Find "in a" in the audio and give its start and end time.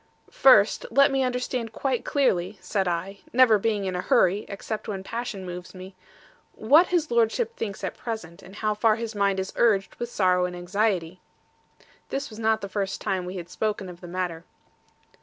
3.85-4.01